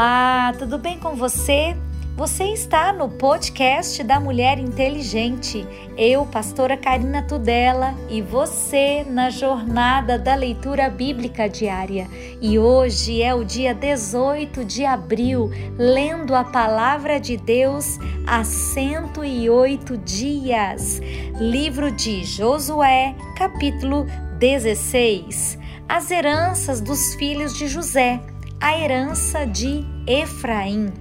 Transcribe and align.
Olá, 0.00 0.54
tudo 0.58 0.78
bem 0.78 0.98
com 0.98 1.14
você? 1.14 1.76
Você 2.16 2.44
está 2.44 2.90
no 2.90 3.06
podcast 3.06 4.02
da 4.02 4.18
Mulher 4.18 4.58
Inteligente. 4.58 5.66
Eu, 5.94 6.24
pastora 6.24 6.74
Karina 6.74 7.22
Tudela, 7.22 7.94
e 8.08 8.22
você 8.22 9.04
na 9.06 9.28
jornada 9.28 10.18
da 10.18 10.34
leitura 10.34 10.88
bíblica 10.88 11.50
diária. 11.50 12.08
E 12.40 12.58
hoje 12.58 13.20
é 13.22 13.34
o 13.34 13.44
dia 13.44 13.74
18 13.74 14.64
de 14.64 14.86
abril, 14.86 15.50
lendo 15.76 16.34
a 16.34 16.44
palavra 16.44 17.20
de 17.20 17.36
Deus 17.36 17.98
há 18.26 18.42
108 18.42 19.98
dias. 19.98 20.98
Livro 21.38 21.90
de 21.90 22.24
Josué, 22.24 23.14
capítulo 23.36 24.06
16. 24.38 25.58
As 25.86 26.10
heranças 26.10 26.80
dos 26.80 27.14
filhos 27.16 27.52
de 27.52 27.68
José 27.68 28.18
a 28.60 28.78
herança 28.78 29.46
de 29.46 29.84
Efraim. 30.06 30.92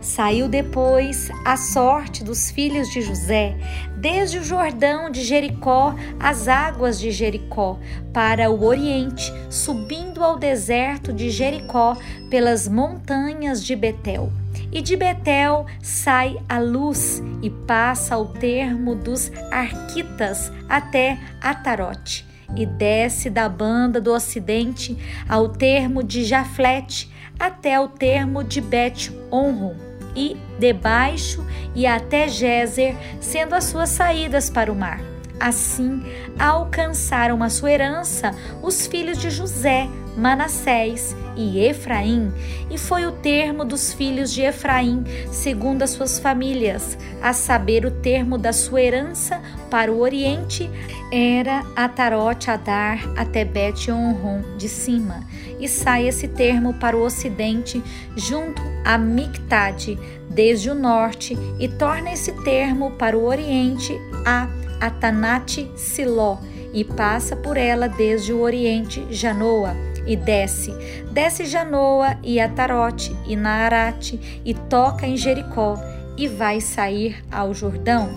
Saiu 0.00 0.48
depois 0.48 1.30
a 1.44 1.56
sorte 1.56 2.24
dos 2.24 2.50
filhos 2.50 2.88
de 2.90 3.02
José, 3.02 3.56
desde 3.96 4.38
o 4.38 4.44
Jordão 4.44 5.10
de 5.10 5.22
Jericó, 5.22 5.94
as 6.18 6.48
águas 6.48 6.98
de 6.98 7.10
Jericó, 7.10 7.78
para 8.12 8.50
o 8.50 8.64
oriente, 8.64 9.32
subindo 9.50 10.24
ao 10.24 10.36
deserto 10.36 11.12
de 11.12 11.30
Jericó 11.30 11.96
pelas 12.30 12.66
montanhas 12.66 13.64
de 13.64 13.76
Betel. 13.76 14.32
E 14.72 14.80
de 14.80 14.96
Betel 14.96 15.66
sai 15.80 16.36
a 16.48 16.58
luz 16.58 17.22
e 17.42 17.50
passa 17.50 18.14
ao 18.14 18.26
termo 18.26 18.94
dos 18.94 19.30
Arquitas 19.50 20.50
até 20.68 21.18
Atarote 21.40 22.31
e 22.56 22.66
desce 22.66 23.30
da 23.30 23.48
banda 23.48 24.00
do 24.00 24.12
ocidente 24.12 24.96
ao 25.28 25.48
termo 25.48 26.02
de 26.02 26.24
Jaflete 26.24 27.10
até 27.38 27.80
o 27.80 27.88
termo 27.88 28.44
de 28.44 28.60
Bet-Onron 28.60 29.74
e 30.14 30.36
debaixo 30.58 31.44
e 31.74 31.86
até 31.86 32.28
Gezer, 32.28 32.94
sendo 33.20 33.54
as 33.54 33.64
suas 33.64 33.88
saídas 33.88 34.50
para 34.50 34.70
o 34.70 34.76
mar. 34.76 35.00
Assim 35.40 36.02
alcançaram 36.38 37.42
a 37.42 37.48
sua 37.48 37.72
herança 37.72 38.32
os 38.62 38.86
filhos 38.86 39.18
de 39.18 39.30
José, 39.30 39.88
Manassés 40.16 41.16
e 41.36 41.64
Efraim, 41.64 42.32
e 42.70 42.78
foi 42.78 43.06
o 43.06 43.12
termo 43.12 43.64
dos 43.64 43.92
filhos 43.92 44.32
de 44.32 44.42
Efraim, 44.42 45.04
segundo 45.30 45.82
as 45.82 45.90
suas 45.90 46.18
famílias, 46.18 46.96
a 47.22 47.32
saber, 47.32 47.84
o 47.84 47.90
termo 47.90 48.38
da 48.38 48.52
sua 48.52 48.82
herança 48.82 49.40
para 49.70 49.90
o 49.90 50.00
oriente 50.00 50.70
era 51.12 51.64
Atarote 51.76 52.50
Adar 52.50 52.98
até 53.16 53.44
Bet 53.44 53.90
Onron 53.90 54.42
de 54.56 54.68
cima, 54.68 55.20
e 55.58 55.68
sai 55.68 56.08
esse 56.08 56.28
termo 56.28 56.74
para 56.74 56.96
o 56.96 57.04
ocidente, 57.04 57.82
junto 58.16 58.62
a 58.84 58.98
Mictade, 58.98 59.98
desde 60.28 60.70
o 60.70 60.74
norte, 60.74 61.36
e 61.58 61.68
torna 61.68 62.12
esse 62.12 62.32
termo 62.42 62.92
para 62.92 63.16
o 63.16 63.24
oriente 63.24 63.92
a 64.26 64.48
Atanate 64.80 65.70
Siló, 65.76 66.38
e 66.72 66.84
passa 66.84 67.36
por 67.36 67.56
ela 67.56 67.86
desde 67.86 68.32
o 68.32 68.40
oriente 68.40 69.06
Janoa 69.10 69.91
e 70.06 70.16
desce. 70.16 70.72
Desce 71.10 71.44
Janoa 71.44 72.16
e 72.22 72.40
Atarote 72.40 73.16
e 73.26 73.36
Naarate 73.36 74.42
e 74.44 74.54
toca 74.54 75.06
em 75.06 75.16
Jericó 75.16 75.76
e 76.16 76.28
vai 76.28 76.60
sair 76.60 77.24
ao 77.30 77.54
Jordão. 77.54 78.10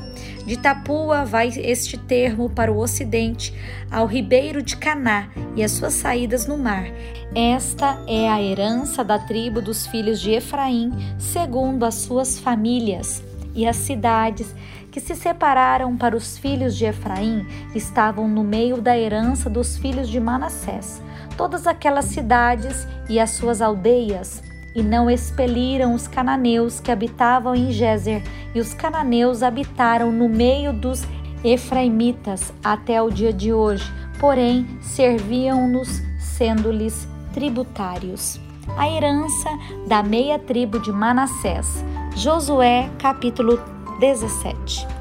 De 0.46 0.58
Tapua 0.58 1.26
vai 1.26 1.48
este 1.48 1.98
termo 1.98 2.50
para 2.50 2.72
o 2.72 2.78
ocidente, 2.78 3.54
ao 3.90 4.06
ribeiro 4.06 4.62
de 4.62 4.78
Caná 4.78 5.30
e 5.56 5.64
as 5.64 5.72
suas 5.72 5.94
saídas 5.94 6.46
no 6.46 6.58
mar. 6.58 6.86
Esta 7.34 8.00
é 8.08 8.30
a 8.30 8.42
herança 8.42 9.04
da 9.04 9.18
tribo 9.18 9.62
dos 9.62 9.88
filhos 9.88 10.22
de 10.22 10.32
Efraim, 10.32 10.92
segundo 11.18 11.84
as 11.84 11.96
suas 11.96 12.38
famílias. 12.38 13.24
E 13.56 13.66
as 13.66 13.78
cidades 13.78 14.54
que 14.92 15.00
se 15.00 15.16
separaram 15.16 15.98
para 15.98 16.16
os 16.16 16.38
filhos 16.38 16.76
de 16.78 16.86
Efraim 16.86 17.46
estavam 17.74 18.28
no 18.28 18.44
meio 18.44 18.82
da 18.82 18.98
herança 18.98 19.50
dos 19.50 19.78
filhos 19.78 20.10
de 20.10 20.20
Manassés 20.20 21.02
todas 21.38 21.68
aquelas 21.68 22.06
cidades 22.06 22.88
e 23.10 23.20
as 23.20 23.32
suas 23.32 23.62
aldeias, 23.62 24.44
e 24.74 24.84
não 24.84 25.10
expeliram 25.10 25.94
os 25.94 26.08
cananeus 26.08 26.80
que 26.80 26.92
habitavam 26.92 27.56
em 27.56 27.72
Gezer, 27.72 28.22
e 28.54 28.60
os 28.60 28.74
cananeus 28.74 29.42
habitaram 29.42 30.12
no 30.12 30.28
meio 30.28 30.74
dos 30.74 31.04
efraimitas 31.44 32.52
até 32.64 33.02
o 33.02 33.10
dia 33.10 33.32
de 33.32 33.54
hoje, 33.54 33.90
porém 34.20 34.66
serviam-nos 34.82 36.02
sendo-lhes 36.18 37.08
tributários. 37.34 38.40
A 38.78 38.90
herança 38.90 39.50
da 39.88 40.02
meia 40.02 40.40
tribo 40.40 40.80
de 40.80 40.92
Manassés. 40.92 41.84
Josué, 42.16 42.90
capítulo 42.98 43.60
17. 44.00 44.95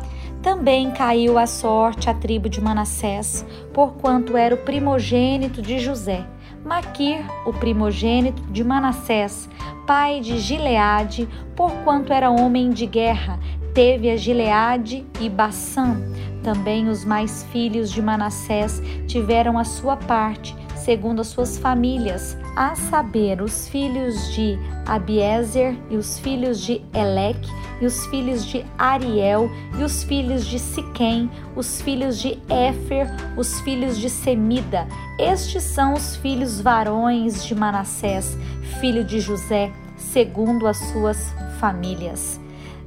Também 0.44 0.91
caiu 0.91 1.38
a 1.38 1.47
sorte 1.47 2.10
a 2.10 2.12
tribo 2.12 2.50
de 2.50 2.60
Manassés, 2.60 3.47
porquanto 3.72 4.37
era 4.37 4.55
o 4.55 4.59
primogênito 4.59 5.62
de 5.62 5.78
José. 5.78 6.27
Maquir, 6.62 7.25
o 7.47 7.53
primogênito 7.55 8.43
de 8.53 8.62
Manassés, 8.62 9.49
pai 9.87 10.21
de 10.21 10.38
Gileade, 10.38 11.27
porquanto 11.56 12.12
era 12.12 12.31
homem 12.31 12.69
de 12.69 12.84
guerra, 12.84 13.41
teve 13.72 14.10
a 14.10 14.16
Gileade 14.19 15.06
e 15.19 15.31
Bassã. 15.31 15.97
Também 16.43 16.88
os 16.91 17.06
mais 17.06 17.44
filhos 17.44 17.91
de 17.91 18.03
Manassés 18.03 18.82
tiveram 19.06 19.59
a 19.59 19.65
sua 19.65 19.97
parte, 19.97 20.55
segundo 20.84 21.20
as 21.20 21.28
suas 21.28 21.56
famílias, 21.56 22.36
a 22.54 22.74
saber, 22.74 23.40
os 23.40 23.66
filhos 23.68 24.32
de 24.34 24.58
Abiezer 24.86 25.74
e 25.90 25.96
os 25.96 26.18
filhos 26.18 26.60
de 26.60 26.82
Eleque 26.92 27.48
e 27.80 27.86
os 27.86 28.06
filhos 28.06 28.44
de 28.44 28.64
Ariel 28.78 29.50
e 29.78 29.82
os 29.82 30.04
filhos 30.04 30.46
de 30.46 30.58
Siquém, 30.58 31.30
os 31.56 31.80
filhos 31.80 32.18
de 32.18 32.38
Éfer, 32.50 33.08
os 33.36 33.60
filhos 33.60 33.98
de 33.98 34.10
Semida. 34.10 34.86
Estes 35.18 35.62
são 35.62 35.94
os 35.94 36.16
filhos 36.16 36.60
varões 36.60 37.44
de 37.44 37.54
Manassés, 37.54 38.36
filho 38.78 39.04
de 39.04 39.20
José, 39.20 39.72
segundo 39.96 40.66
as 40.66 40.76
suas 40.76 41.34
famílias. 41.58 42.38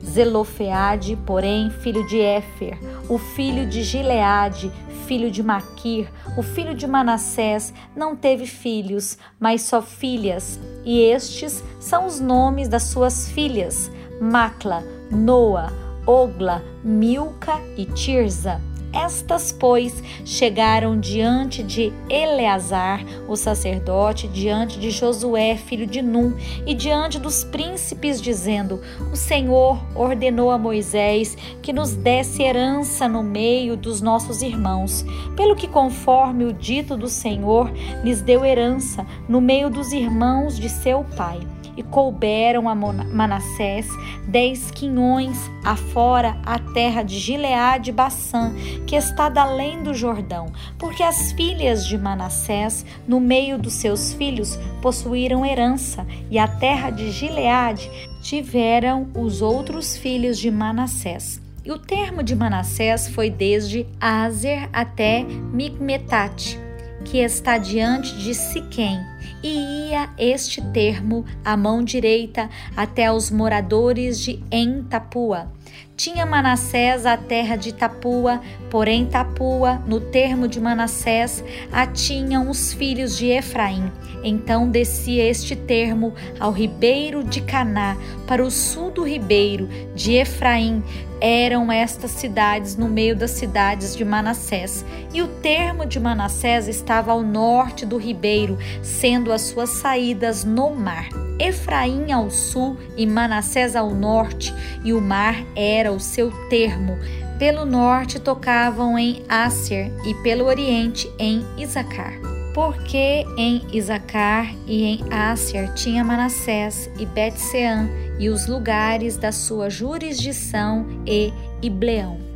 Zelofeade, 0.03 1.17
porém, 1.25 1.69
filho 1.69 2.05
de 2.07 2.21
Éfer, 2.21 2.77
o 3.09 3.17
filho 3.17 3.67
de 3.67 3.83
Gileade, 3.83 4.71
filho 5.07 5.31
de 5.31 5.41
Maquir, 5.41 6.11
o 6.37 6.43
filho 6.43 6.75
de 6.75 6.85
Manassés, 6.85 7.73
não 7.95 8.13
teve 8.13 8.45
filhos, 8.45 9.17
mas 9.39 9.61
só 9.61 9.81
filhas, 9.81 10.59
e 10.83 10.99
estes 10.99 11.63
são 11.79 12.05
os 12.05 12.19
nomes 12.19 12.67
das 12.67 12.83
suas 12.83 13.29
filhas: 13.29 13.89
Macla, 14.19 14.83
Noa, 15.09 15.71
Ogla, 16.05 16.61
Milca 16.83 17.53
e 17.77 17.85
Tirza. 17.85 18.61
Estas, 18.97 19.51
pois, 19.51 20.03
chegaram 20.25 20.99
diante 20.99 21.61
de 21.61 21.93
Eleazar, 22.09 23.05
o 23.27 23.35
sacerdote, 23.35 24.27
diante 24.27 24.79
de 24.79 24.89
Josué, 24.89 25.55
filho 25.55 25.85
de 25.85 26.01
Num, 26.01 26.35
e 26.65 26.73
diante 26.73 27.19
dos 27.19 27.43
príncipes, 27.43 28.19
dizendo: 28.19 28.81
O 29.13 29.15
Senhor 29.15 29.79
ordenou 29.95 30.49
a 30.49 30.57
Moisés 30.57 31.37
que 31.61 31.71
nos 31.71 31.93
desse 31.93 32.41
herança 32.41 33.07
no 33.07 33.21
meio 33.21 33.77
dos 33.77 34.01
nossos 34.01 34.41
irmãos, 34.41 35.05
pelo 35.35 35.55
que, 35.55 35.67
conforme 35.67 36.45
o 36.45 36.51
dito 36.51 36.97
do 36.97 37.07
Senhor, 37.07 37.71
lhes 38.03 38.21
deu 38.21 38.43
herança 38.43 39.05
no 39.29 39.39
meio 39.39 39.69
dos 39.69 39.91
irmãos 39.91 40.57
de 40.57 40.69
seu 40.69 41.05
pai 41.15 41.39
e 41.77 41.83
couberam 41.83 42.67
a 42.67 42.75
Manassés 42.75 43.87
dez 44.27 44.71
quinhões 44.71 45.37
afora 45.63 46.35
a 46.45 46.59
terra 46.59 47.03
de 47.03 47.17
Gileade 47.17 47.91
e 47.91 47.93
Bassã, 47.93 48.53
que 48.85 48.95
está 48.95 49.31
além 49.39 49.83
do 49.83 49.93
Jordão, 49.93 50.51
porque 50.77 51.03
as 51.03 51.31
filhas 51.33 51.85
de 51.85 51.97
Manassés, 51.97 52.85
no 53.07 53.19
meio 53.19 53.57
dos 53.57 53.73
seus 53.73 54.13
filhos, 54.13 54.59
possuíram 54.81 55.45
herança, 55.45 56.05
e 56.29 56.39
a 56.39 56.47
terra 56.47 56.89
de 56.89 57.11
Gileade 57.11 57.89
tiveram 58.21 59.07
os 59.15 59.41
outros 59.41 59.95
filhos 59.95 60.37
de 60.37 60.49
Manassés. 60.49 61.39
E 61.63 61.71
o 61.71 61.77
termo 61.77 62.23
de 62.23 62.35
Manassés 62.35 63.09
foi 63.09 63.29
desde 63.29 63.85
Azer 63.99 64.69
até 64.71 65.23
Micmetate, 65.23 66.59
que 67.03 67.17
está 67.17 67.57
diante 67.57 68.15
de 68.17 68.33
Siquém, 68.33 68.99
e 69.43 69.89
ia 69.89 70.09
este 70.17 70.61
termo 70.71 71.25
à 71.43 71.55
mão 71.55 71.83
direita 71.83 72.49
até 72.75 73.11
os 73.11 73.29
moradores 73.29 74.19
de 74.19 74.43
Entapua. 74.51 75.51
Tinha 75.97 76.27
Manassés 76.27 77.07
a 77.07 77.17
terra 77.17 77.55
de 77.55 77.73
Tapua, 77.73 78.39
porém 78.69 79.07
Tapua, 79.07 79.81
no 79.87 79.99
termo 79.99 80.47
de 80.47 80.61
Manassés, 80.61 81.43
a 81.71 81.87
tinham 81.87 82.51
os 82.51 82.71
filhos 82.71 83.17
de 83.17 83.31
Efraim. 83.31 83.91
Então 84.23 84.69
descia 84.69 85.27
este 85.27 85.55
termo 85.55 86.13
ao 86.39 86.51
ribeiro 86.51 87.23
de 87.23 87.41
Caná, 87.41 87.97
para 88.27 88.43
o 88.43 88.51
sul 88.51 88.91
do 88.91 89.03
ribeiro 89.03 89.67
de 89.95 90.13
Efraim, 90.13 90.83
eram 91.19 91.71
estas 91.71 92.11
cidades 92.11 92.77
no 92.77 92.87
meio 92.87 93.15
das 93.15 93.31
cidades 93.31 93.95
de 93.95 94.05
Manassés, 94.05 94.85
e 95.11 95.23
o 95.23 95.27
termo 95.27 95.83
de 95.83 95.99
Manassés 95.99 96.67
estava 96.67 97.11
ao 97.11 97.23
norte 97.23 97.87
do 97.87 97.97
ribeiro, 97.97 98.55
sendo 98.83 99.33
as 99.33 99.41
suas 99.41 99.71
saídas 99.71 100.45
no 100.45 100.69
mar. 100.75 101.26
Efraim 101.39 102.11
ao 102.11 102.29
sul 102.29 102.77
e 102.95 103.05
Manassés 103.05 103.75
ao 103.75 103.93
norte, 103.93 104.53
e 104.83 104.93
o 104.93 105.01
mar 105.01 105.35
era 105.55 105.91
o 105.91 105.99
seu 105.99 106.31
termo. 106.49 106.97
Pelo 107.37 107.65
norte 107.65 108.19
tocavam 108.19 108.97
em 108.97 109.23
Asser 109.29 109.91
e 110.05 110.13
pelo 110.15 110.45
oriente 110.45 111.11
em 111.19 111.45
Isacar. 111.57 112.13
Porque 112.53 113.23
em 113.37 113.61
Isacar 113.71 114.51
e 114.65 114.83
em 114.83 115.03
Asser 115.11 115.71
tinha 115.75 116.03
Manassés 116.03 116.89
e 116.97 117.05
Betseã 117.05 117.87
e 118.17 118.29
os 118.29 118.47
lugares 118.47 119.15
da 119.17 119.31
sua 119.31 119.69
jurisdição 119.69 120.87
e 121.05 121.31
Ibleão 121.61 122.26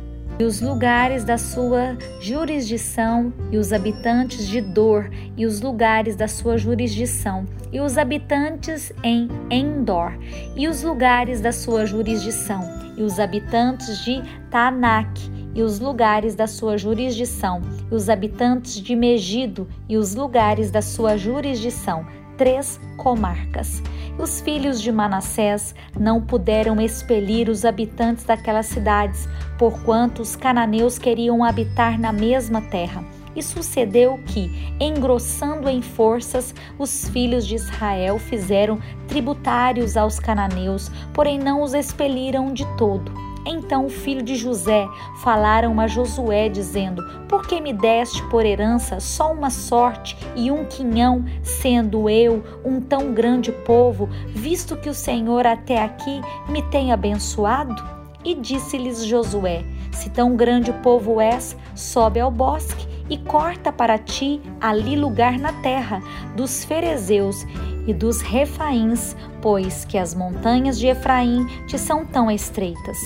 e 0.42 0.44
os 0.44 0.60
lugares 0.60 1.22
da 1.22 1.38
sua 1.38 1.96
jurisdição, 2.20 3.32
e 3.52 3.56
os 3.56 3.72
habitantes 3.72 4.48
de 4.48 4.60
Dor, 4.60 5.08
e 5.36 5.46
os 5.46 5.60
lugares 5.60 6.16
da 6.16 6.26
sua 6.26 6.58
jurisdição, 6.58 7.46
e 7.72 7.78
os 7.78 7.96
habitantes 7.96 8.92
em 9.04 9.28
Endor, 9.48 10.18
e 10.56 10.66
os 10.66 10.82
lugares 10.82 11.40
da 11.40 11.52
sua 11.52 11.86
jurisdição, 11.86 12.60
e 12.96 13.04
os 13.04 13.20
habitantes 13.20 14.04
de 14.04 14.20
Tanak, 14.50 15.30
e 15.54 15.62
os 15.62 15.78
lugares 15.78 16.34
da 16.34 16.48
sua 16.48 16.76
jurisdição, 16.76 17.62
e 17.88 17.94
os 17.94 18.08
habitantes 18.08 18.80
de 18.80 18.96
Megido, 18.96 19.68
e 19.88 19.96
os 19.96 20.16
lugares 20.16 20.72
da 20.72 20.82
sua 20.82 21.16
jurisdição, 21.16 22.04
três 22.36 22.80
comarcas. 22.96 23.80
Os 24.18 24.40
filhos 24.40 24.80
de 24.80 24.92
Manassés 24.92 25.74
não 25.98 26.20
puderam 26.20 26.80
expelir 26.80 27.48
os 27.48 27.64
habitantes 27.64 28.24
daquelas 28.24 28.66
cidades, 28.66 29.26
porquanto 29.58 30.20
os 30.20 30.36
cananeus 30.36 30.98
queriam 30.98 31.42
habitar 31.42 31.98
na 31.98 32.12
mesma 32.12 32.60
terra. 32.60 33.04
E 33.34 33.42
sucedeu 33.42 34.20
que, 34.26 34.74
engrossando 34.78 35.66
em 35.68 35.80
forças, 35.80 36.54
os 36.78 37.08
filhos 37.08 37.46
de 37.46 37.54
Israel 37.54 38.18
fizeram 38.18 38.78
tributários 39.08 39.96
aos 39.96 40.20
cananeus, 40.20 40.90
porém 41.14 41.38
não 41.38 41.62
os 41.62 41.72
expeliram 41.72 42.52
de 42.52 42.66
todo. 42.76 43.31
Então 43.44 43.86
o 43.86 43.90
filho 43.90 44.22
de 44.22 44.36
José 44.36 44.86
falaram 45.22 45.80
a 45.80 45.86
Josué, 45.86 46.48
dizendo: 46.48 47.02
Por 47.28 47.46
que 47.46 47.60
me 47.60 47.72
deste 47.72 48.22
por 48.28 48.46
herança 48.46 49.00
só 49.00 49.32
uma 49.32 49.50
sorte 49.50 50.16
e 50.36 50.50
um 50.50 50.64
quinhão, 50.64 51.24
sendo 51.42 52.08
eu 52.08 52.44
um 52.64 52.80
tão 52.80 53.12
grande 53.12 53.50
povo, 53.50 54.08
visto 54.28 54.76
que 54.76 54.88
o 54.88 54.94
Senhor 54.94 55.46
até 55.46 55.82
aqui 55.82 56.20
me 56.48 56.62
tem 56.70 56.92
abençoado? 56.92 57.74
E 58.24 58.34
disse-lhes 58.34 59.04
Josué: 59.04 59.64
Se 59.90 60.08
tão 60.08 60.36
grande 60.36 60.72
povo 60.74 61.20
és, 61.20 61.56
sobe 61.74 62.20
ao 62.20 62.30
bosque 62.30 62.86
e 63.10 63.18
corta 63.18 63.72
para 63.72 63.98
ti 63.98 64.40
ali 64.60 64.94
lugar 64.94 65.38
na 65.38 65.52
terra 65.54 66.00
dos 66.36 66.64
ferezeus 66.64 67.44
e 67.86 67.92
dos 67.92 68.20
refaíns, 68.20 69.16
pois 69.40 69.84
que 69.84 69.98
as 69.98 70.14
montanhas 70.14 70.78
de 70.78 70.86
Efraim 70.86 71.44
te 71.66 71.76
são 71.76 72.06
tão 72.06 72.30
estreitas. 72.30 72.96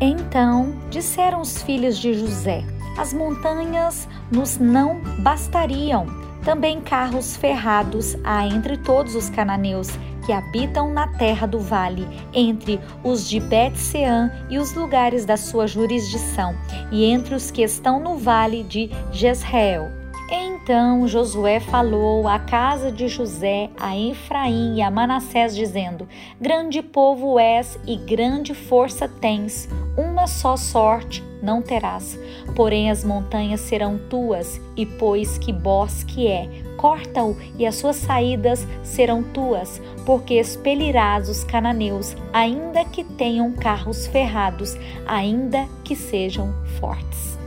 Então 0.00 0.74
disseram 0.88 1.40
os 1.40 1.62
filhos 1.62 1.98
de 1.98 2.14
José: 2.14 2.64
As 2.96 3.12
montanhas 3.12 4.08
nos 4.32 4.58
não 4.58 5.00
bastariam. 5.18 6.06
Também 6.44 6.80
carros 6.80 7.36
ferrados 7.36 8.16
há 8.24 8.46
entre 8.46 8.78
todos 8.78 9.14
os 9.14 9.28
cananeus 9.28 9.88
que 10.24 10.32
habitam 10.32 10.90
na 10.90 11.06
terra 11.06 11.46
do 11.46 11.58
vale, 11.58 12.06
entre 12.32 12.80
os 13.04 13.28
de 13.28 13.40
Bet-Sean 13.40 14.30
e 14.48 14.58
os 14.58 14.74
lugares 14.74 15.26
da 15.26 15.36
sua 15.36 15.66
jurisdição, 15.66 16.54
e 16.90 17.04
entre 17.04 17.34
os 17.34 17.50
que 17.50 17.62
estão 17.62 18.00
no 18.00 18.16
vale 18.16 18.62
de 18.62 18.90
Jezreel. 19.12 19.99
Então 20.32 21.08
Josué 21.08 21.58
falou 21.58 22.28
à 22.28 22.38
casa 22.38 22.92
de 22.92 23.08
José, 23.08 23.68
a 23.76 23.98
Efraim 23.98 24.76
e 24.76 24.82
a 24.82 24.88
Manassés, 24.88 25.56
dizendo: 25.56 26.06
Grande 26.40 26.80
povo 26.82 27.36
és 27.36 27.76
e 27.84 27.96
grande 27.96 28.54
força 28.54 29.08
tens, 29.08 29.68
uma 29.98 30.28
só 30.28 30.56
sorte 30.56 31.24
não 31.42 31.60
terás. 31.60 32.16
Porém 32.54 32.92
as 32.92 33.02
montanhas 33.02 33.60
serão 33.62 33.98
tuas, 34.08 34.60
e 34.76 34.86
pois 34.86 35.36
que 35.36 35.52
bosque 35.52 36.28
é, 36.28 36.48
corta-o, 36.76 37.36
e 37.58 37.66
as 37.66 37.74
suas 37.74 37.96
saídas 37.96 38.64
serão 38.84 39.24
tuas, 39.24 39.82
porque 40.06 40.34
expelirás 40.34 41.28
os 41.28 41.42
cananeus, 41.42 42.14
ainda 42.32 42.84
que 42.84 43.02
tenham 43.02 43.50
carros 43.50 44.06
ferrados, 44.06 44.76
ainda 45.06 45.66
que 45.82 45.96
sejam 45.96 46.54
fortes. 46.78 47.39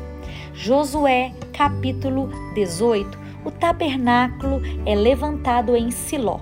Josué, 0.54 1.34
capítulo 1.52 2.30
18. 2.54 3.18
O 3.44 3.50
tabernáculo 3.50 4.62
é 4.86 4.94
levantado 4.94 5.76
em 5.76 5.90
Siló. 5.90 6.40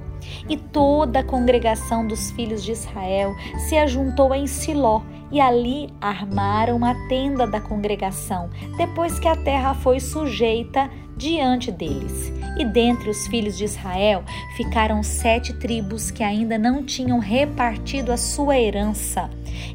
E 0.49 0.57
toda 0.57 1.19
a 1.19 1.23
congregação 1.23 2.05
dos 2.05 2.29
filhos 2.31 2.61
de 2.61 2.73
Israel 2.73 3.33
se 3.69 3.77
ajuntou 3.77 4.35
em 4.35 4.45
Siló, 4.47 5.01
e 5.31 5.39
ali 5.39 5.89
armaram 6.01 6.83
a 6.83 6.93
tenda 7.07 7.47
da 7.47 7.61
congregação, 7.61 8.49
depois 8.75 9.17
que 9.17 9.29
a 9.29 9.35
terra 9.35 9.73
foi 9.73 10.01
sujeita 10.01 10.89
diante 11.15 11.71
deles. 11.71 12.33
E 12.57 12.65
dentre 12.65 13.09
os 13.09 13.25
filhos 13.27 13.57
de 13.57 13.63
Israel 13.63 14.23
ficaram 14.57 15.01
sete 15.01 15.53
tribos 15.53 16.11
que 16.11 16.21
ainda 16.21 16.57
não 16.57 16.83
tinham 16.83 17.17
repartido 17.17 18.11
a 18.11 18.17
sua 18.17 18.59
herança. 18.59 19.29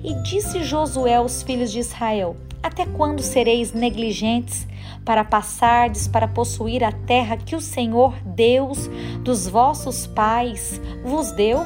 E 0.05 0.15
disse 0.23 0.63
Josué 0.63 1.15
aos 1.15 1.43
filhos 1.43 1.73
de 1.73 1.79
Israel: 1.79 2.37
até 2.67 2.85
quando 2.85 3.23
sereis 3.23 3.73
negligentes 3.73 4.67
para 5.05 5.23
passardes 5.23 6.09
para 6.09 6.27
possuir 6.27 6.83
a 6.83 6.91
terra 6.91 7.37
que 7.37 7.55
o 7.55 7.61
Senhor 7.61 8.13
Deus 8.25 8.91
dos 9.23 9.47
vossos 9.47 10.07
pais 10.09 10.81
vos 11.05 11.31
deu? 11.31 11.61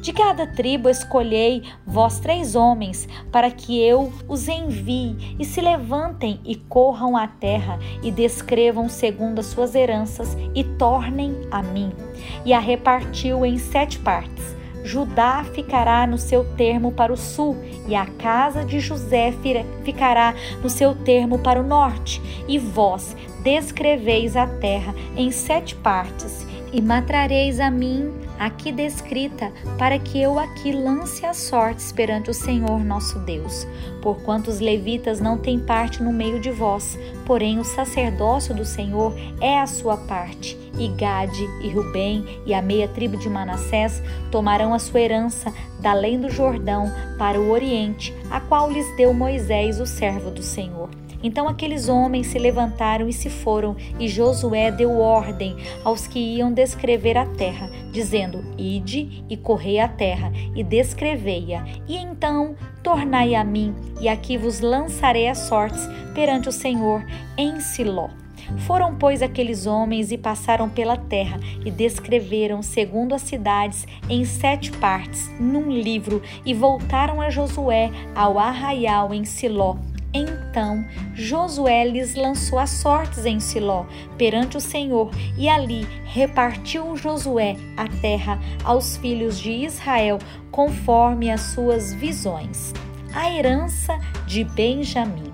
De 0.00 0.12
cada 0.12 0.46
tribo 0.46 0.88
escolhei 0.88 1.62
vós 1.86 2.20
três 2.20 2.54
homens, 2.54 3.06
para 3.30 3.50
que 3.50 3.78
eu 3.78 4.12
os 4.26 4.48
envie 4.48 5.36
e 5.38 5.44
se 5.44 5.60
levantem 5.60 6.40
e 6.44 6.56
corram 6.56 7.16
a 7.16 7.26
terra 7.26 7.78
e 8.02 8.10
descrevam 8.10 8.88
segundo 8.88 9.40
as 9.40 9.46
suas 9.46 9.74
heranças 9.74 10.36
e 10.54 10.64
tornem 10.64 11.34
a 11.50 11.62
mim. 11.62 11.92
E 12.46 12.52
a 12.52 12.58
repartiu 12.58 13.44
em 13.44 13.58
sete 13.58 13.98
partes 13.98 14.63
Judá 14.84 15.42
ficará 15.42 16.06
no 16.06 16.18
seu 16.18 16.44
termo 16.44 16.92
para 16.92 17.12
o 17.12 17.16
sul, 17.16 17.56
e 17.88 17.94
a 17.94 18.04
casa 18.04 18.64
de 18.64 18.78
José 18.78 19.32
ficará 19.82 20.34
no 20.62 20.68
seu 20.68 20.94
termo 20.94 21.38
para 21.38 21.58
o 21.58 21.66
norte. 21.66 22.20
E 22.46 22.58
vós 22.58 23.16
descreveis 23.42 24.36
a 24.36 24.46
terra 24.46 24.94
em 25.16 25.30
sete 25.30 25.74
partes, 25.74 26.46
e 26.70 26.82
matrareis 26.82 27.58
a 27.58 27.70
mim 27.70 28.12
aqui 28.38 28.72
descrita, 28.72 29.52
para 29.78 29.98
que 29.98 30.20
eu 30.20 30.38
aqui 30.38 30.72
lance 30.72 31.24
as 31.24 31.36
sortes 31.36 31.92
perante 31.92 32.30
o 32.30 32.34
Senhor 32.34 32.84
nosso 32.84 33.18
Deus. 33.20 33.66
Porquanto 34.02 34.50
os 34.50 34.60
levitas 34.60 35.20
não 35.20 35.38
têm 35.38 35.58
parte 35.58 36.02
no 36.02 36.12
meio 36.12 36.40
de 36.40 36.50
vós, 36.50 36.98
porém 37.26 37.58
o 37.58 37.64
sacerdócio 37.64 38.54
do 38.54 38.64
Senhor 38.64 39.14
é 39.40 39.58
a 39.58 39.66
sua 39.66 39.96
parte. 39.96 40.58
E 40.78 40.88
Gade 40.88 41.48
e 41.62 41.70
Rubem 41.70 42.42
e 42.44 42.52
a 42.52 42.60
meia 42.60 42.88
tribo 42.88 43.16
de 43.16 43.28
Manassés 43.28 44.02
tomarão 44.30 44.74
a 44.74 44.78
sua 44.78 45.00
herança 45.00 45.52
da 45.80 45.92
além 45.92 46.20
do 46.20 46.28
Jordão 46.28 46.92
para 47.16 47.40
o 47.40 47.50
oriente, 47.50 48.12
a 48.30 48.40
qual 48.40 48.70
lhes 48.70 48.86
deu 48.96 49.14
Moisés, 49.14 49.80
o 49.80 49.86
servo 49.86 50.30
do 50.30 50.42
Senhor. 50.42 50.90
Então 51.24 51.48
aqueles 51.48 51.88
homens 51.88 52.26
se 52.26 52.38
levantaram 52.38 53.08
e 53.08 53.12
se 53.12 53.30
foram, 53.30 53.74
e 53.98 54.06
Josué 54.06 54.70
deu 54.70 55.00
ordem 55.00 55.56
aos 55.82 56.06
que 56.06 56.18
iam 56.18 56.52
descrever 56.52 57.16
a 57.16 57.24
terra, 57.24 57.70
dizendo: 57.90 58.44
Ide 58.58 59.24
e 59.28 59.34
correi 59.34 59.80
a 59.80 59.88
terra, 59.88 60.30
e 60.54 60.62
descrevei-a, 60.62 61.64
e 61.88 61.96
então 61.96 62.54
tornai 62.82 63.34
a 63.34 63.42
mim, 63.42 63.74
e 64.02 64.06
aqui 64.06 64.36
vos 64.36 64.60
lançarei 64.60 65.26
as 65.26 65.38
sortes 65.38 65.88
perante 66.14 66.50
o 66.50 66.52
Senhor 66.52 67.02
em 67.38 67.58
Siló. 67.58 68.10
Foram, 68.66 68.94
pois, 68.94 69.22
aqueles 69.22 69.64
homens 69.64 70.12
e 70.12 70.18
passaram 70.18 70.68
pela 70.68 70.98
terra 70.98 71.40
e 71.64 71.70
descreveram, 71.70 72.60
segundo 72.60 73.14
as 73.14 73.22
cidades, 73.22 73.86
em 74.10 74.26
sete 74.26 74.70
partes, 74.72 75.30
num 75.40 75.70
livro, 75.70 76.20
e 76.44 76.52
voltaram 76.52 77.22
a 77.22 77.30
Josué 77.30 77.90
ao 78.14 78.38
arraial 78.38 79.14
em 79.14 79.24
Siló, 79.24 79.78
então 80.14 80.86
Josué 81.12 81.84
lhes 81.84 82.14
lançou 82.14 82.58
as 82.58 82.70
sortes 82.70 83.26
em 83.26 83.40
Siló 83.40 83.84
perante 84.16 84.56
o 84.56 84.60
Senhor, 84.60 85.10
e 85.36 85.48
ali 85.48 85.84
repartiu 86.04 86.96
Josué 86.96 87.56
a 87.76 87.88
terra 88.00 88.38
aos 88.62 88.96
filhos 88.96 89.38
de 89.38 89.50
Israel 89.50 90.18
conforme 90.52 91.30
as 91.30 91.40
suas 91.40 91.92
visões. 91.92 92.72
A 93.12 93.28
herança 93.30 93.98
de 94.26 94.44
Benjamim. 94.44 95.33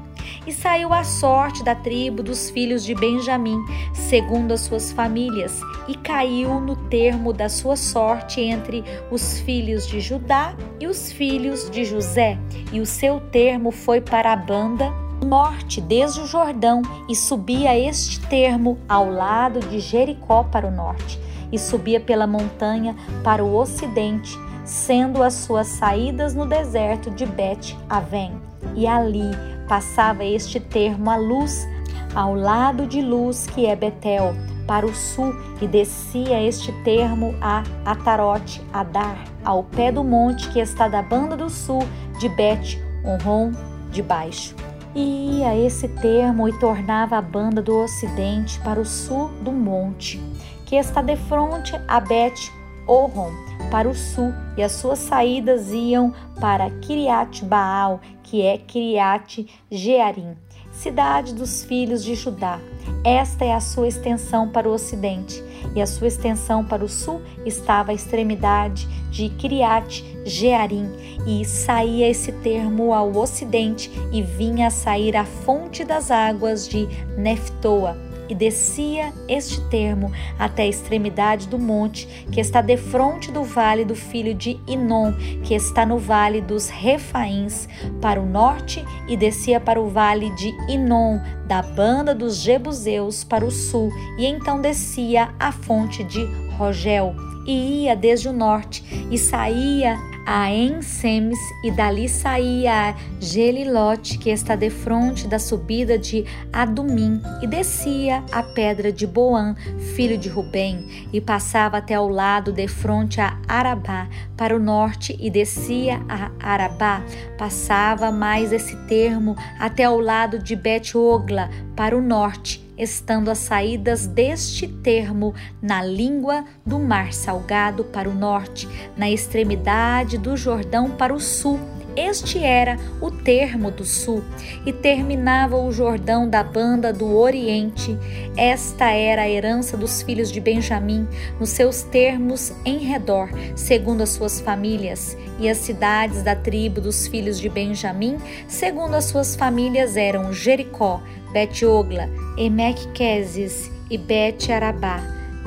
E 0.51 0.53
saiu 0.53 0.93
a 0.93 1.05
sorte 1.05 1.63
da 1.63 1.77
tribo 1.77 2.25
dos 2.25 2.51
filhos 2.51 2.85
de 2.85 2.93
Benjamim, 2.93 3.65
segundo 3.95 4.51
as 4.51 4.63
suas 4.63 4.91
famílias, 4.91 5.61
e 5.87 5.95
caiu 5.95 6.61
no 6.61 6.75
termo 6.75 7.33
da 7.33 7.49
sua 7.49 7.77
sorte 7.77 8.41
entre 8.41 8.83
os 9.13 9.39
filhos 9.39 9.87
de 9.87 10.01
Judá 10.01 10.57
e 10.81 10.89
os 10.89 11.13
filhos 11.13 11.71
de 11.71 11.85
José, 11.85 12.37
e 12.73 12.81
o 12.81 12.85
seu 12.85 13.21
termo 13.21 13.71
foi 13.71 14.01
para 14.01 14.33
a 14.33 14.37
banda 14.37 14.91
norte, 15.25 15.81
desde 15.81 16.21
o 16.21 16.27
Jordão, 16.27 16.83
e 17.09 17.15
subia 17.15 17.79
este 17.79 18.19
termo 18.27 18.77
ao 18.89 19.09
lado 19.09 19.61
de 19.61 19.79
Jericó 19.79 20.43
para 20.43 20.67
o 20.67 20.73
norte 20.73 21.17
e 21.53 21.61
subia 21.61 22.01
pela 22.01 22.27
montanha 22.27 22.97
para 23.23 23.45
o 23.45 23.55
ocidente, 23.55 24.37
sendo 24.65 25.23
as 25.23 25.35
suas 25.35 25.69
saídas 25.69 26.35
no 26.35 26.45
deserto 26.45 27.09
de 27.09 27.25
Bet-Aven. 27.25 28.50
E 28.81 28.87
ali 28.87 29.31
passava 29.69 30.25
este 30.25 30.59
termo 30.59 31.11
a 31.11 31.17
luz, 31.17 31.69
ao 32.15 32.35
lado 32.35 32.87
de 32.87 33.03
luz 33.03 33.47
que 33.47 33.67
é 33.67 33.77
Betel, 33.77 34.35
para 34.67 34.87
o 34.87 34.95
sul, 34.95 35.35
e 35.61 35.67
descia 35.67 36.43
este 36.43 36.73
termo 36.83 37.35
a 37.43 37.63
Atarote, 37.85 38.63
Adar, 38.73 39.23
ao 39.45 39.65
pé 39.65 39.93
do 39.93 40.03
monte 40.03 40.49
que 40.49 40.59
está 40.59 40.89
da 40.89 41.03
banda 41.03 41.37
do 41.37 41.51
sul 41.51 41.83
de 42.19 42.31
Bet-Honron 42.31 43.53
de 43.91 44.03
baixo. 44.03 44.57
E 44.95 45.41
ia 45.41 45.55
esse 45.55 45.87
termo 45.87 46.49
e 46.49 46.59
tornava 46.59 47.19
a 47.19 47.23
banda 47.23 47.61
do 47.61 47.77
ocidente 47.77 48.59
para 48.61 48.81
o 48.81 48.87
sul 48.87 49.29
do 49.43 49.53
monte, 49.53 50.19
que 50.65 50.77
está 50.77 51.03
de 51.03 51.17
frente 51.17 51.79
a 51.87 52.01
Bet 52.01 52.51
Orron, 52.87 53.31
para 53.71 53.89
o 53.89 53.95
sul, 53.95 54.33
e 54.57 54.63
as 54.63 54.73
suas 54.73 54.99
saídas 54.99 55.71
iam 55.73 56.13
para 56.41 56.71
Kiriat 56.71 57.45
Baal, 57.45 58.01
que 58.23 58.43
é 58.43 58.59
Kiriat 58.59 59.47
Jearim, 59.71 60.37
cidade 60.73 61.35
dos 61.35 61.65
filhos 61.65 62.05
de 62.05 62.15
Judá. 62.15 62.59
Esta 63.05 63.45
é 63.45 63.53
a 63.53 63.61
sua 63.61 63.89
extensão 63.89 64.49
para 64.49 64.69
o 64.69 64.73
ocidente, 64.73 65.43
e 65.75 65.81
a 65.81 65.87
sua 65.87 66.09
extensão 66.09 66.65
para 66.65 66.85
o 66.85 66.89
sul 66.89 67.23
estava 67.47 67.93
à 67.93 67.95
extremidade 67.95 68.89
de 69.11 69.29
Kiriat 69.29 70.05
Jearim, 70.25 70.91
e 71.27 71.45
saía 71.45 72.09
esse 72.09 72.33
termo 72.33 72.93
ao 72.93 73.17
ocidente 73.17 73.91
e 74.11 74.23
vinha 74.23 74.69
a 74.69 74.71
sair 74.71 75.17
a 75.17 75.25
fonte 75.25 75.85
das 75.85 76.11
águas 76.11 76.67
de 76.69 76.87
Neftoa 77.17 78.10
e 78.31 78.35
descia 78.35 79.13
este 79.29 79.61
termo 79.69 80.13
até 80.39 80.63
a 80.63 80.69
extremidade 80.69 81.49
do 81.49 81.59
monte 81.59 82.07
que 82.31 82.41
está 82.41 82.61
defronte 82.61 83.33
do 83.33 83.43
vale 83.43 83.85
do 83.85 83.97
filho 83.97 84.33
de 84.33 84.61
Inom, 84.69 85.13
que 85.43 85.53
está 85.53 85.85
no 85.85 85.99
vale 85.99 86.41
dos 86.41 86.69
Refaíns, 86.69 87.69
para 88.01 88.21
o 88.21 88.27
norte, 88.27 88.85
e 89.09 89.17
descia 89.17 89.59
para 89.59 89.81
o 89.81 89.89
vale 89.89 90.31
de 90.37 90.49
Inom, 90.73 91.19
da 91.47 91.61
banda 91.61 92.15
dos 92.15 92.37
Jebuseus, 92.37 93.25
para 93.25 93.45
o 93.45 93.51
sul, 93.51 93.91
e 94.17 94.25
então 94.25 94.61
descia 94.61 95.31
à 95.39 95.51
fonte 95.51 96.05
de 96.05 96.25
Rogel, 96.57 97.15
e 97.45 97.85
ia 97.85 97.97
desde 97.97 98.29
o 98.29 98.33
norte, 98.33 98.85
e 99.11 99.19
saía 99.19 99.99
a 100.27 100.51
Ensemes 100.51 101.39
e 101.65 101.71
dali 101.71 102.09
saía 102.09 102.91
a 102.91 102.95
Gelilote, 103.21 104.19
que 104.19 104.31
está 104.31 104.55
defronte 104.57 105.27
da 105.27 105.39
subida 105.39 105.99
de 105.99 106.25
Adumim, 106.53 107.21
e 107.43 107.47
descia 107.47 108.23
a 108.33 108.43
pedra 108.43 108.93
de 108.93 109.07
Boã, 109.07 109.55
filho 109.95 110.17
de 110.17 110.29
Rubem, 110.29 111.09
e 111.13 111.21
passava 111.21 111.79
até 111.79 111.95
ao 111.95 112.09
lado 112.09 112.53
defronte 112.53 113.21
a 113.21 113.39
Arabá, 113.49 114.09
para 114.37 114.57
o 114.57 114.59
norte, 114.59 115.17
e 115.21 115.31
descia 115.31 116.01
a 116.09 116.31
Arabá, 116.41 117.03
passava 117.37 118.11
mais 118.11 118.53
esse 118.53 118.77
termo 118.87 119.37
até 119.59 119.85
ao 119.85 119.99
lado 119.99 120.39
de 120.39 120.55
Bet-Ogla, 120.55 121.51
para 121.75 121.97
o 121.97 122.01
norte, 122.01 122.70
estando 122.81 123.31
as 123.31 123.39
saídas 123.39 124.07
deste 124.07 124.67
termo 124.67 125.35
na 125.61 125.83
língua 125.83 126.45
do 126.65 126.79
Mar 126.79 127.13
Salgado 127.13 127.85
para 127.85 128.09
o 128.09 128.15
norte, 128.15 128.67
na 128.97 129.11
extremidade 129.11 130.17
do 130.17 130.37
Jordão 130.37 130.91
para 130.91 131.15
o 131.15 131.21
sul. 131.21 131.61
Este 131.97 132.39
era 132.39 132.79
o 133.01 133.11
termo 133.11 133.71
do 133.71 133.85
sul 133.85 134.23
e 134.65 134.73
terminava 134.73 135.57
o 135.57 135.73
Jordão 135.73 136.29
da 136.29 136.43
banda 136.43 136.93
do 136.93 137.17
Oriente. 137.17 137.99
Esta 138.37 138.91
era 138.91 139.23
a 139.23 139.29
herança 139.29 139.77
dos 139.77 140.01
filhos 140.01 140.31
de 140.31 140.41
Benjamim, 140.41 141.07
nos 141.39 141.51
seus 141.51 141.83
termos 141.83 142.53
em 142.65 142.79
redor, 142.79 143.29
segundo 143.57 144.03
as 144.03 144.11
suas 144.11 144.41
famílias. 144.41 145.17
E 145.39 145.49
as 145.49 145.59
cidades 145.59 146.23
da 146.23 146.37
tribo 146.37 146.81
dos 146.81 147.09
filhos 147.09 147.41
de 147.41 147.49
Benjamim, 147.49 148.19
segundo 148.47 148.95
as 148.95 149.07
suas 149.07 149.35
famílias, 149.35 149.97
eram 149.97 150.33
Jericó, 150.33 151.03
Bet-Ogla, 151.33 152.09
Emek-Quesis 152.37 153.71
e 153.91 153.99
Bet-Arabá, 153.99 155.01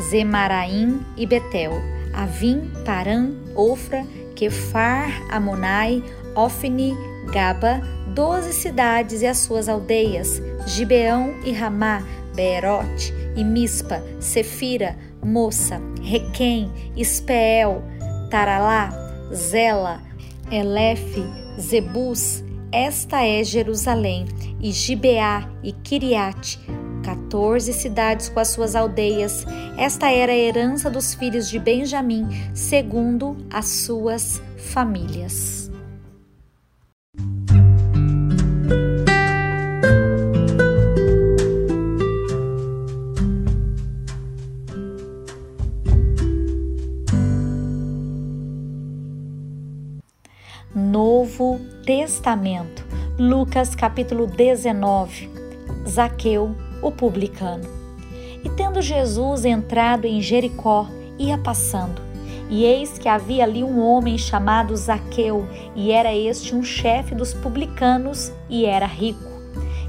Zemaraim 0.10 1.02
e 1.18 1.26
Betel, 1.26 1.74
Avim, 2.14 2.72
Paran, 2.86 3.34
Ofra, 3.56 4.06
Kefar, 4.36 5.10
Amonai, 5.30 6.04
Ofni, 6.36 6.96
Gaba, 7.32 7.82
doze 8.14 8.54
cidades 8.54 9.22
e 9.22 9.28
as 9.28 9.40
suas 9.40 9.70
aldeias, 9.70 10.42
Gibeão 10.68 11.34
e 11.44 11.52
Ramá, 11.52 12.04
Beerote 12.36 13.14
e 13.36 13.44
Mispa, 13.44 14.04
Sefira, 14.20 14.96
Moça, 15.24 15.82
Requém, 16.02 16.72
Espeel, 16.96 17.84
Taralá, 18.30 18.92
Zela, 19.34 20.02
Elefe, 20.52 21.24
Zebus, 21.60 22.44
esta 22.74 23.24
é 23.24 23.44
Jerusalém, 23.44 24.26
e 24.60 24.72
Gibeá 24.72 25.48
e 25.62 25.72
Kiriate, 25.72 26.60
14 27.04 27.72
cidades 27.72 28.30
com 28.30 28.40
as 28.40 28.48
suas 28.48 28.76
aldeias. 28.76 29.46
Esta 29.78 30.10
era 30.10 30.32
a 30.32 30.36
herança 30.36 30.90
dos 30.90 31.14
filhos 31.14 31.48
de 31.48 31.60
Benjamim, 31.60 32.28
segundo 32.56 33.38
as 33.52 33.68
suas 33.68 34.42
famílias. 34.58 35.72
Novo 50.74 51.63
Testamento, 51.86 52.86
Lucas 53.20 53.76
capítulo 53.76 54.26
19. 54.26 55.30
Zaqueu, 55.86 56.56
o 56.82 56.90
publicano. 56.94 57.66
E 58.42 58.50
tendo 58.52 58.82
Jesus 58.82 59.44
entrado 59.44 60.06
em 60.06 60.22
Jericó, 60.22 60.88
ia 61.20 61.38
passando. 61.38 62.02
E 62.50 62.64
eis 62.64 62.98
que 62.98 63.10
havia 63.10 63.44
ali 63.44 63.66
um 63.66 63.82
homem 63.82 64.18
chamado 64.18 64.74
Zaqueu, 64.78 65.46
e 65.76 65.92
era 65.92 66.16
este 66.16 66.56
um 66.56 66.64
chefe 66.64 67.14
dos 67.14 67.34
publicanos, 67.34 68.32
e 68.50 68.66
era 68.66 68.86
rico. 68.86 69.30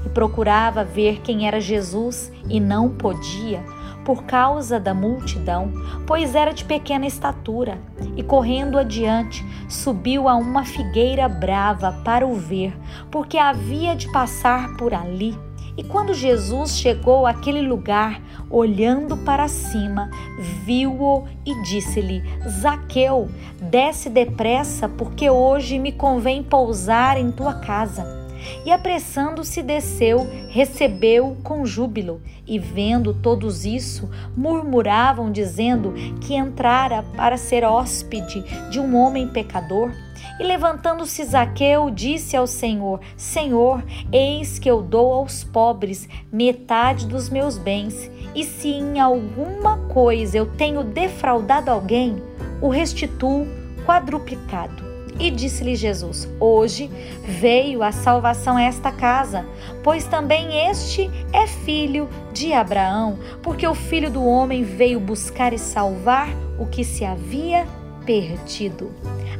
E 0.05 0.09
procurava 0.09 0.83
ver 0.83 1.21
quem 1.21 1.47
era 1.47 1.61
Jesus, 1.61 2.29
e 2.49 2.59
não 2.59 2.89
podia, 2.89 3.63
por 4.05 4.23
causa 4.23 4.79
da 4.79 4.93
multidão, 4.93 5.73
pois 6.05 6.35
era 6.35 6.53
de 6.53 6.63
pequena 6.63 7.07
estatura, 7.07 7.79
e 8.15 8.23
correndo 8.23 8.77
adiante, 8.77 9.43
subiu 9.67 10.29
a 10.29 10.35
uma 10.35 10.63
figueira 10.63 11.27
brava 11.27 11.91
para 12.05 12.25
o 12.25 12.35
ver, 12.35 12.77
porque 13.11 13.37
havia 13.37 13.95
de 13.95 14.09
passar 14.11 14.77
por 14.77 14.93
ali. 14.93 15.37
E 15.77 15.83
quando 15.83 16.13
Jesus 16.13 16.77
chegou 16.77 17.25
àquele 17.25 17.61
lugar, 17.61 18.21
olhando 18.49 19.17
para 19.17 19.47
cima, 19.49 20.09
viu-o 20.63 21.25
e 21.45 21.61
disse-lhe: 21.63 22.23
Zaqueu, 22.47 23.27
desce 23.59 24.09
depressa, 24.09 24.87
porque 24.87 25.29
hoje 25.29 25.77
me 25.77 25.91
convém 25.91 26.41
pousar 26.41 27.17
em 27.17 27.29
tua 27.29 27.55
casa. 27.55 28.24
E 28.65 28.71
apressando-se 28.71 29.61
desceu, 29.61 30.27
recebeu 30.49 31.37
com 31.43 31.65
júbilo, 31.65 32.21
e 32.47 32.59
vendo 32.59 33.13
todos 33.13 33.65
isso, 33.65 34.09
murmuravam, 34.35 35.31
dizendo 35.31 35.93
que 36.21 36.35
entrara 36.35 37.03
para 37.15 37.37
ser 37.37 37.63
hóspede 37.63 38.43
de 38.69 38.79
um 38.79 38.95
homem 38.95 39.27
pecador. 39.27 39.91
E 40.39 40.43
levantando-se 40.43 41.23
Zaqueu, 41.23 41.89
disse 41.89 42.35
ao 42.35 42.45
Senhor: 42.45 42.99
Senhor, 43.15 43.83
eis 44.11 44.59
que 44.59 44.69
eu 44.69 44.81
dou 44.81 45.13
aos 45.13 45.43
pobres 45.43 46.07
metade 46.31 47.05
dos 47.05 47.29
meus 47.29 47.57
bens, 47.57 48.09
e 48.33 48.43
se 48.43 48.69
em 48.69 48.99
alguma 48.99 49.77
coisa 49.87 50.37
eu 50.37 50.45
tenho 50.45 50.83
defraudado 50.83 51.71
alguém, 51.71 52.21
o 52.61 52.69
restituo 52.69 53.47
quadruplicado. 53.85 54.84
E 55.19 55.31
disse-lhe 55.31 55.75
Jesus: 55.75 56.27
Hoje 56.39 56.89
veio 57.23 57.81
a 57.81 57.91
salvação 57.91 58.57
a 58.57 58.63
esta 58.63 58.91
casa, 58.91 59.45
pois 59.83 60.05
também 60.05 60.69
este 60.69 61.09
é 61.31 61.47
filho 61.47 62.09
de 62.33 62.53
Abraão, 62.53 63.17
porque 63.41 63.65
o 63.65 63.73
filho 63.73 64.11
do 64.11 64.23
homem 64.23 64.63
veio 64.63 64.99
buscar 64.99 65.53
e 65.53 65.57
salvar 65.57 66.27
o 66.59 66.65
que 66.65 66.83
se 66.83 67.05
havia 67.05 67.65
perdido. 68.05 68.91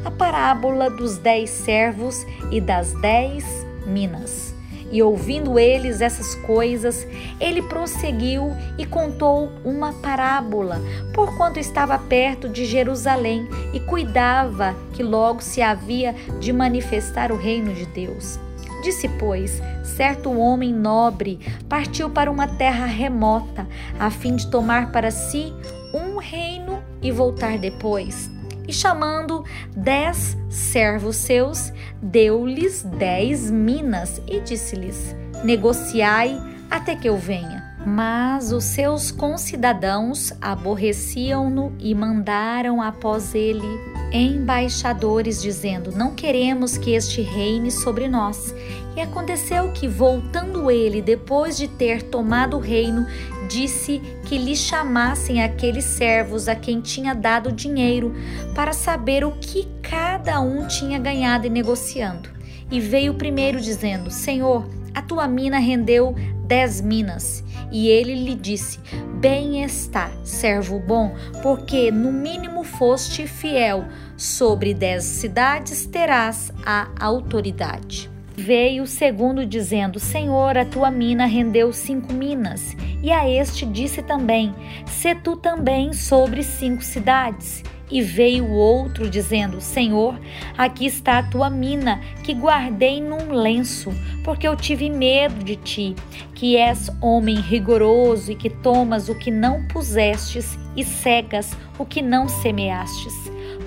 A 0.03 0.11
parábola 0.11 0.89
dos 0.89 1.17
dez 1.17 1.49
servos 1.49 2.25
e 2.51 2.61
das 2.61 2.93
dez 3.01 3.43
minas. 3.85 4.54
E 4.95 5.03
ouvindo 5.03 5.59
eles 5.59 5.99
essas 5.99 6.35
coisas, 6.35 7.05
ele 7.37 7.61
prosseguiu 7.63 8.55
e 8.77 8.85
contou 8.85 9.51
uma 9.65 9.91
parábola, 9.91 10.81
porquanto 11.13 11.59
estava 11.59 11.99
perto 11.99 12.47
de 12.47 12.63
Jerusalém 12.63 13.45
e 13.73 13.79
cuidava 13.81 14.73
que 14.93 15.03
logo 15.03 15.41
se 15.41 15.61
havia 15.61 16.15
de 16.39 16.53
manifestar 16.53 17.29
o 17.29 17.35
reino 17.35 17.73
de 17.73 17.85
Deus. 17.87 18.39
Disse, 18.83 19.09
pois, 19.19 19.61
certo 19.83 20.31
homem 20.31 20.71
nobre 20.71 21.41
partiu 21.67 22.09
para 22.09 22.31
uma 22.31 22.47
terra 22.47 22.85
remota, 22.85 23.67
a 23.99 24.09
fim 24.09 24.37
de 24.37 24.49
tomar 24.49 24.93
para 24.93 25.11
si 25.11 25.53
um 25.93 26.19
reino 26.19 26.81
e 27.01 27.11
voltar 27.11 27.57
depois. 27.57 28.33
E 28.67 28.73
chamando 28.73 29.43
dez 29.75 30.37
servos 30.49 31.17
seus, 31.17 31.71
deu-lhes 32.01 32.83
dez 32.83 33.49
minas 33.51 34.21
e 34.27 34.39
disse-lhes: 34.39 35.15
Negociai 35.43 36.37
até 36.69 36.95
que 36.95 37.07
eu 37.07 37.17
venha. 37.17 37.63
Mas 37.85 38.51
os 38.51 38.63
seus 38.63 39.11
concidadãos 39.11 40.33
aborreciam-no 40.41 41.71
e 41.77 41.93
mandaram 41.93 42.81
após 42.81 43.35
ele 43.35 43.95
embaixadores, 44.11 45.41
dizendo: 45.41 45.91
Não 45.91 46.15
queremos 46.15 46.77
que 46.77 46.95
este 46.95 47.21
reine 47.21 47.69
sobre 47.69 48.07
nós. 48.07 48.55
E 48.95 49.01
aconteceu 49.01 49.71
que, 49.73 49.87
voltando 49.87 50.71
ele, 50.71 51.01
depois 51.01 51.57
de 51.57 51.67
ter 51.67 52.01
tomado 52.03 52.55
o 52.57 52.61
reino, 52.61 53.05
disse 53.47 54.01
que 54.25 54.37
lhe 54.37 54.55
chamassem 54.55 55.43
aqueles 55.43 55.85
servos 55.85 56.47
a 56.47 56.55
quem 56.55 56.81
tinha 56.81 57.13
dado 57.13 57.51
dinheiro, 57.51 58.13
para 58.53 58.73
saber 58.73 59.23
o 59.23 59.31
que 59.31 59.67
cada 59.81 60.39
um 60.39 60.67
tinha 60.67 60.99
ganhado 60.99 61.47
e 61.47 61.49
negociando. 61.49 62.29
E 62.71 62.79
veio 62.79 63.13
o 63.13 63.17
primeiro, 63.17 63.59
dizendo: 63.61 64.09
Senhor, 64.09 64.67
a 64.93 65.01
tua 65.01 65.27
mina 65.27 65.59
rendeu 65.59 66.15
dez 66.45 66.81
minas. 66.81 67.43
E 67.71 67.87
ele 67.87 68.15
lhe 68.15 68.35
disse: 68.35 68.79
Bem 69.19 69.63
está, 69.63 70.09
servo 70.23 70.79
bom, 70.79 71.15
porque 71.41 71.91
no 71.91 72.11
mínimo 72.11 72.63
foste 72.63 73.27
fiel, 73.27 73.85
sobre 74.17 74.73
dez 74.73 75.03
cidades 75.03 75.85
terás 75.85 76.51
a 76.65 76.87
autoridade. 76.99 78.14
Veio 78.37 78.83
o 78.83 78.87
segundo 78.87 79.45
dizendo: 79.45 79.99
Senhor, 79.99 80.57
a 80.57 80.65
tua 80.65 80.91
mina 80.91 81.25
rendeu 81.25 81.71
cinco 81.71 82.11
minas. 82.11 82.75
E 83.01 83.11
a 83.11 83.29
este 83.29 83.65
disse 83.65 84.01
também: 84.01 84.53
Se 84.85 85.15
tu 85.15 85.37
também 85.37 85.93
sobre 85.93 86.43
cinco 86.43 86.83
cidades. 86.83 87.63
E 87.89 88.01
veio 88.01 88.45
o 88.45 88.51
outro 88.51 89.09
dizendo: 89.09 89.61
Senhor, 89.61 90.19
aqui 90.57 90.85
está 90.85 91.19
a 91.19 91.23
tua 91.23 91.49
mina, 91.49 92.01
que 92.23 92.33
guardei 92.33 92.99
num 92.99 93.31
lenço, 93.31 93.93
porque 94.23 94.47
eu 94.47 94.55
tive 94.55 94.89
medo 94.89 95.43
de 95.43 95.55
ti, 95.55 95.95
que 96.33 96.57
és 96.57 96.89
homem 96.99 97.35
rigoroso 97.35 98.31
e 98.31 98.35
que 98.35 98.49
tomas 98.49 99.07
o 99.07 99.15
que 99.15 99.29
não 99.29 99.65
pusestes 99.67 100.57
e 100.75 100.83
cegas 100.83 101.55
o 101.77 101.85
que 101.85 102.01
não 102.01 102.27
semeastes. 102.27 103.13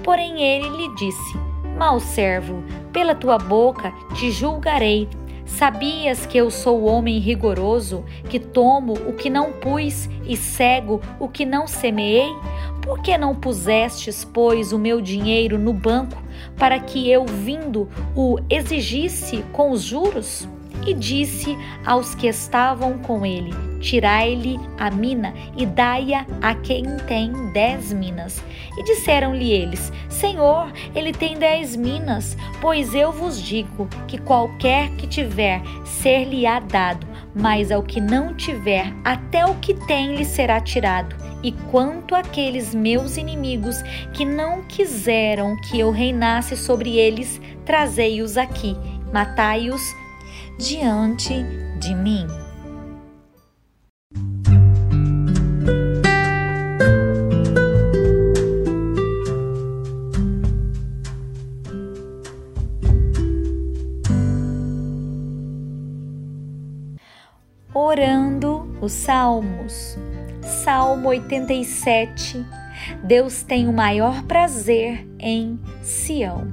Porém 0.03 0.43
ele 0.43 0.69
lhe 0.69 0.95
disse: 0.97 1.48
Mal 1.78 2.00
servo, 2.00 2.64
pela 2.92 3.14
tua 3.14 3.38
boca 3.38 3.92
te 4.16 4.32
julgarei. 4.32 5.08
Sabias 5.47 6.26
que 6.26 6.37
eu 6.37 6.50
sou 6.50 6.85
homem 6.85 7.20
rigoroso, 7.20 8.04
que 8.28 8.40
tomo 8.40 8.94
o 8.94 9.12
que 9.12 9.30
não 9.30 9.52
pus 9.52 10.08
e 10.26 10.37
cego 10.37 11.00
o 11.20 11.28
que 11.28 11.47
não 11.47 11.68
semeei? 11.68 12.35
Por 12.82 13.00
que 13.00 13.16
não 13.16 13.32
pusestes, 13.32 14.25
pois, 14.25 14.73
o 14.73 14.78
meu 14.78 15.00
dinheiro 15.00 15.56
no 15.56 15.73
banco, 15.73 16.20
para 16.56 16.80
que 16.80 17.08
eu, 17.08 17.25
vindo, 17.25 17.88
o 18.16 18.40
exigisse 18.50 19.44
com 19.52 19.70
os 19.70 19.82
juros? 19.82 20.49
E 20.85 20.92
disse 20.92 21.56
aos 21.87 22.12
que 22.12 22.26
estavam 22.26 22.99
com 22.99 23.25
ele: 23.25 23.54
Tirai-lhe 23.80 24.58
a 24.78 24.90
mina 24.90 25.32
e 25.56 25.64
dai-a 25.64 26.26
a 26.42 26.54
quem 26.54 26.85
tem 27.06 27.32
dez 27.52 27.92
minas. 27.92 28.42
E 28.76 28.82
disseram-lhe 28.82 29.52
eles: 29.52 29.92
Senhor, 30.08 30.73
ele 30.94 31.12
tem 31.12 31.38
dez 31.38 31.76
minas. 31.76 32.37
Pois 32.61 32.94
eu 32.94 33.12
vos 33.12 33.40
digo 33.40 33.88
que 34.06 34.18
qualquer 34.18 34.90
que 34.97 35.06
tiver, 35.06 35.62
ser-lhe-á 35.85 36.61
dado, 36.61 37.06
mas 37.35 37.70
ao 37.70 37.82
que 37.82 38.00
não 38.00 38.35
tiver, 38.35 38.92
até 39.04 39.47
o 39.47 39.54
que 39.56 39.75
tem 39.75 40.16
lhe 40.16 40.25
será 40.25 40.61
tirado. 40.61 41.14
E 41.42 41.52
quanto 41.70 42.16
àqueles 42.16 42.75
meus 42.75 43.16
inimigos 43.16 43.80
que 44.12 44.25
não 44.25 44.64
quiseram 44.64 45.56
que 45.62 45.78
eu 45.78 45.93
reinasse 45.93 46.56
sobre 46.56 46.97
eles, 46.97 47.41
trazei-os 47.64 48.36
aqui, 48.36 48.76
matai-os 49.12 49.82
diante 50.58 51.34
de 51.78 51.95
mim. 51.95 52.26
Os 68.89 68.95
Salmos. 68.95 69.99
Salmo 70.65 71.11
87. 71.11 72.43
Deus 73.05 73.43
tem 73.43 73.69
o 73.69 73.73
maior 73.73 74.23
prazer 74.23 75.07
em 75.19 75.61
Sião. 75.83 76.51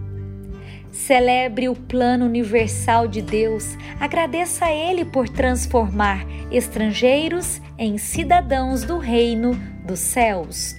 Celebre 0.91 1.69
o 1.69 1.75
plano 1.75 2.25
universal 2.25 3.07
de 3.07 3.21
Deus, 3.21 3.77
agradeça 4.01 4.65
a 4.65 4.71
Ele 4.73 5.05
por 5.05 5.29
transformar 5.29 6.25
estrangeiros 6.51 7.61
em 7.77 7.97
cidadãos 7.97 8.83
do 8.83 8.97
reino 8.97 9.57
dos 9.85 10.01
céus. 10.01 10.75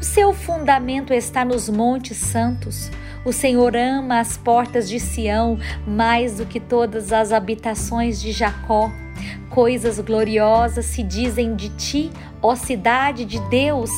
O 0.00 0.04
seu 0.04 0.34
fundamento 0.34 1.14
está 1.14 1.44
nos 1.44 1.68
montes 1.68 2.16
santos. 2.16 2.90
O 3.24 3.32
Senhor 3.32 3.76
ama 3.76 4.18
as 4.18 4.36
portas 4.36 4.88
de 4.88 4.98
Sião 4.98 5.56
mais 5.86 6.38
do 6.38 6.46
que 6.46 6.58
todas 6.58 7.12
as 7.12 7.30
habitações 7.30 8.20
de 8.20 8.32
Jacó. 8.32 8.90
Coisas 9.50 9.98
gloriosas 9.98 10.86
se 10.86 11.02
dizem 11.02 11.56
de 11.56 11.70
ti, 11.70 12.10
ó 12.40 12.54
cidade 12.54 13.24
de 13.24 13.40
Deus. 13.48 13.90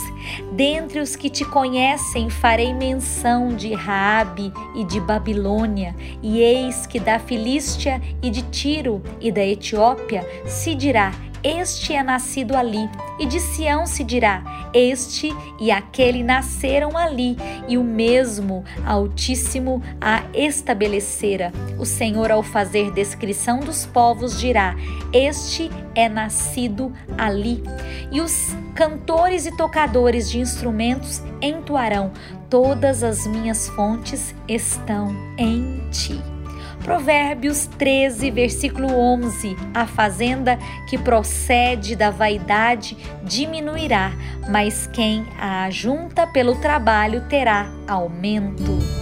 Dentre 0.53 0.99
os 0.99 1.15
que 1.15 1.29
te 1.29 1.45
conhecem, 1.45 2.31
farei 2.31 2.73
menção 2.73 3.55
de 3.55 3.75
Raabe 3.75 4.51
e 4.75 4.83
de 4.83 4.99
Babilônia, 4.99 5.95
e 6.23 6.41
eis 6.41 6.87
que 6.87 6.99
da 6.99 7.19
Filístia 7.19 8.01
e 8.23 8.31
de 8.31 8.43
Tiro 8.43 9.03
e 9.21 9.31
da 9.31 9.45
Etiópia 9.45 10.27
se 10.47 10.75
dirá: 10.75 11.13
este 11.43 11.95
é 11.95 12.03
nascido 12.03 12.57
ali. 12.57 12.89
E 13.19 13.27
de 13.27 13.41
Sião 13.41 13.87
se 13.87 14.05
dirá: 14.05 14.43
Este 14.73 15.31
e 15.61 15.71
aquele 15.71 16.23
nasceram 16.23 16.97
ali, 16.97 17.37
e 17.69 17.77
o 17.77 17.85
mesmo 17.85 18.65
Altíssimo 18.87 19.83
a 20.01 20.23
estabelecera. 20.35 21.53
O 21.79 21.85
Senhor, 21.85 22.31
ao 22.31 22.43
fazer 22.43 22.91
descrição 22.93 23.61
dos 23.61 23.85
povos, 23.87 24.39
dirá: 24.39 24.77
Este 25.13 25.71
é 25.95 26.09
nascido 26.09 26.93
ali. 27.19 27.63
E 28.11 28.21
os 28.21 28.55
cantores 28.75 29.47
e 29.47 29.57
tocadores 29.57 30.31
de 30.31 30.39
instrumentos 30.39 31.23
entoarão: 31.41 32.13
Todas 32.49 33.03
as 33.03 33.27
minhas 33.27 33.69
fontes 33.69 34.35
estão 34.49 35.15
em 35.39 35.89
ti. 35.91 36.32
Provérbios 36.83 37.67
13, 37.79 38.31
versículo 38.31 38.89
11: 38.97 39.57
A 39.73 39.87
fazenda 39.87 40.59
que 40.89 40.99
procede 40.99 41.95
da 41.95 42.11
vaidade 42.11 42.97
diminuirá, 43.23 44.13
mas 44.49 44.87
quem 44.93 45.25
a 45.39 45.65
ajunta 45.65 46.27
pelo 46.27 46.57
trabalho 46.57 47.23
terá 47.29 47.71
aumento. 47.87 49.02